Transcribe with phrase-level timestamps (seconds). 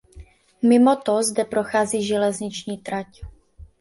[0.61, 3.21] Mimo to zde prochází železniční trať.